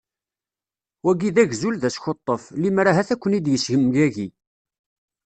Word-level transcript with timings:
Wagi 1.05 1.29
d 1.35 1.37
agzul 1.43 1.75
d 1.81 1.83
askuṭṭef, 1.89 2.43
limer 2.61 2.85
ahat 2.87 3.09
ad 3.13 3.19
ken-id-yessemgagi. 3.21 4.27